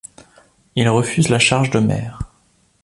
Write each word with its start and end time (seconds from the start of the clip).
Il 0.75 0.89
refuse 0.89 1.29
la 1.29 1.37
charge 1.37 1.69
de 1.69 1.77
maire. 1.77 2.17